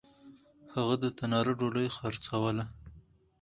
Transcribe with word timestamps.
هغه 0.73 0.95
د 1.03 1.05
تنار 1.17 1.47
ډوډۍ 1.59 1.87
خرڅلاوه.. 1.97 2.63